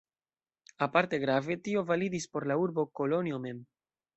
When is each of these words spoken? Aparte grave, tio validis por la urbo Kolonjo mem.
Aparte 0.85 1.19
grave, 1.25 1.57
tio 1.67 1.85
validis 1.91 2.27
por 2.33 2.51
la 2.53 2.59
urbo 2.65 2.89
Kolonjo 3.01 3.45
mem. 3.45 3.63